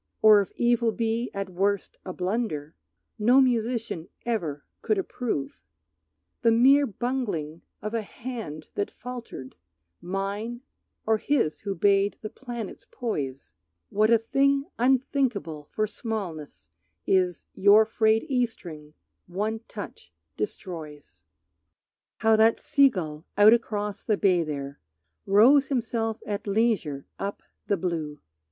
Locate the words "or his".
11.05-11.59